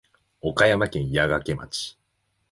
[0.41, 1.95] 岡山県矢掛町